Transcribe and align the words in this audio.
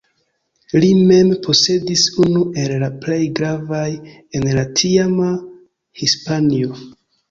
Li 0.83 0.87
mem 1.11 1.29
posedis 1.43 2.07
unu 2.25 2.43
el 2.63 2.75
la 2.85 2.91
plej 3.05 3.21
gravaj 3.43 3.87
en 4.11 4.51
la 4.59 4.69
tiama 4.85 5.33
Hispanio. 6.05 6.87